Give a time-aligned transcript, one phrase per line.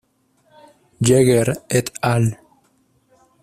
[1.09, 2.35] Jaeger Et al.